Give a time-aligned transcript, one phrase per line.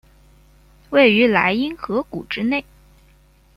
[0.89, 2.65] 位于莱茵河谷之内。